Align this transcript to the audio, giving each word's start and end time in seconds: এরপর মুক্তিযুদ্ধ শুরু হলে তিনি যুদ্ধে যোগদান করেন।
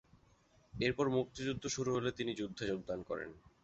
এরপর 0.73 1.05
মুক্তিযুদ্ধ 1.09 1.63
শুরু 1.67 1.89
হলে 1.93 2.09
তিনি 2.11 2.31
যুদ্ধে 2.35 2.63
যোগদান 2.67 2.99
করেন। 3.03 3.29